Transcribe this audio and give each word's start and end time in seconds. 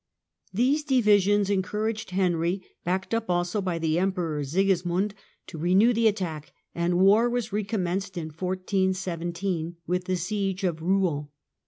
These 0.51 0.83
divisions 0.83 1.47
encouraged 1.51 2.09
Henry, 2.09 2.63
backed 2.83 3.13
up 3.13 3.29
also 3.29 3.61
by 3.61 3.77
the 3.77 3.99
Emperor 3.99 4.43
Sigismund, 4.43 5.13
to 5.45 5.59
renew 5.59 5.93
the 5.93 6.07
attack, 6.07 6.53
and 6.73 6.97
war 6.97 7.29
was 7.29 7.53
recommenced 7.53 8.17
in 8.17 8.29
1417 8.29 9.57
Rouen, 9.63 9.75
with 9.85 10.05
the 10.05 10.15
siege 10.17 10.63
of 10.63 10.77
Kouen. 10.77 11.27